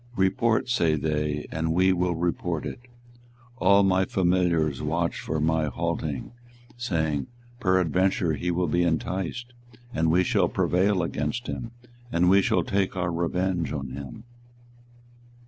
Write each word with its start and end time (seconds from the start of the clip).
Report, 0.15 0.67
say 0.67 0.95
they, 0.95 1.45
and 1.51 1.73
we 1.75 1.93
will 1.93 2.15
report 2.15 2.65
it. 2.65 2.79
All 3.59 3.83
my 3.83 4.03
familiars 4.05 4.81
watched 4.81 5.19
for 5.19 5.39
my 5.39 5.65
halting, 5.65 6.31
saying, 6.75 7.27
Peradventure 7.59 8.33
he 8.33 8.49
will 8.49 8.65
be 8.65 8.81
enticed, 8.81 9.53
and 9.93 10.09
we 10.09 10.23
shall 10.23 10.49
prevail 10.49 11.03
against 11.03 11.45
him, 11.45 11.69
and 12.11 12.31
we 12.31 12.41
shall 12.41 12.63
take 12.63 12.95
our 12.95 13.11
revenge 13.11 13.71
on 13.71 13.89
him. 13.91 14.23